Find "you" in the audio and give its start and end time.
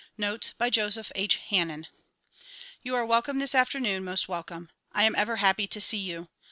2.81-2.95, 5.99-6.27